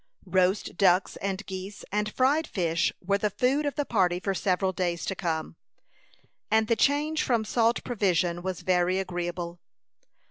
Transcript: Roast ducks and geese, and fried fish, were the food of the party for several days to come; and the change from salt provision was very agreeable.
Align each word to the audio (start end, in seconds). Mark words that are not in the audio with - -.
Roast 0.25 0.77
ducks 0.77 1.15
and 1.17 1.45
geese, 1.45 1.85
and 1.91 2.11
fried 2.11 2.47
fish, 2.47 2.91
were 3.05 3.19
the 3.19 3.29
food 3.29 3.67
of 3.67 3.75
the 3.75 3.85
party 3.85 4.19
for 4.19 4.33
several 4.33 4.73
days 4.73 5.05
to 5.05 5.13
come; 5.13 5.55
and 6.49 6.67
the 6.67 6.75
change 6.75 7.21
from 7.21 7.45
salt 7.45 7.83
provision 7.83 8.41
was 8.41 8.61
very 8.61 8.97
agreeable. 8.97 9.59